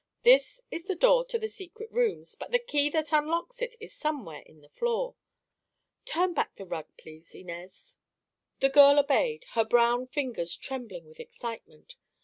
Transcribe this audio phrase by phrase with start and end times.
[0.23, 3.93] "This is the door to the secret rooms, but the key that unlocks it is
[3.93, 5.13] somewhere in the floor.
[6.05, 7.97] Turn back the rug, please, Inez."
[8.61, 11.97] The girl obeyed, her brown fingers trembling with excitement.